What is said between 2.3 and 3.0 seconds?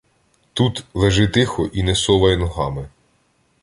ногами!